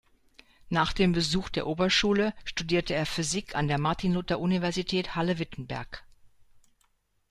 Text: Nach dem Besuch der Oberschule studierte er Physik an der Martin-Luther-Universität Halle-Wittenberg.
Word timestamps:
Nach 0.69 0.93
dem 0.93 1.11
Besuch 1.11 1.49
der 1.49 1.67
Oberschule 1.67 2.33
studierte 2.43 2.95
er 2.95 3.05
Physik 3.05 3.53
an 3.55 3.67
der 3.67 3.77
Martin-Luther-Universität 3.77 5.13
Halle-Wittenberg. 5.13 6.03